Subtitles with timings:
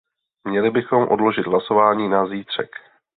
[0.47, 2.71] Měli bychom odložit hlasování na zítřek.